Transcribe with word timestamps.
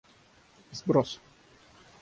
Сброс 0.71 1.21